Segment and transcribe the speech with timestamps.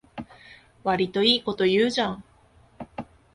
[0.83, 2.23] わりといいこと言うじゃん